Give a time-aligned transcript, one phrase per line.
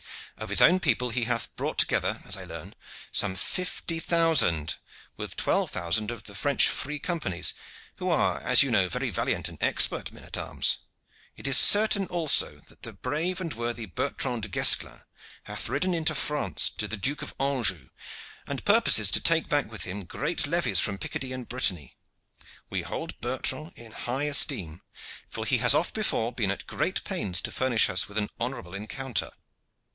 [0.35, 2.73] Of his own people he hath brought together, as I learn,
[3.11, 4.77] some fifty thousand,
[5.15, 7.53] with twelve thousand of the French free companies,
[7.97, 10.79] who are, as you know very valiant and expert men at arms.
[11.37, 15.01] It is certain also, that the brave and worthy Bertrand de Guesclin
[15.43, 17.89] hath ridden into France to the Duke of Anjou,
[18.47, 21.95] and purposes to take back with him great levies from Picardy and Brittany.
[22.71, 24.81] We hold Bertrand in high esteem,
[25.29, 28.73] for he has oft before been at great pains to furnish us with an honorable
[28.73, 29.29] encounter.